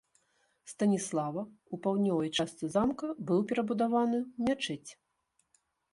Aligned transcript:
Станіслава 0.71 1.43
ў 1.43 1.75
паўднёвай 1.83 2.29
частцы 2.37 2.65
замка 2.77 3.07
быў 3.27 3.39
перабудаваны 3.53 4.19
ў 4.23 4.47
мячэць. 4.49 4.89